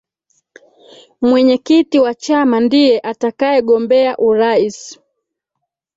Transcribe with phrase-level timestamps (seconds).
[1.21, 4.99] mwenyekiti wa chama ndiye atakayegombea uraisi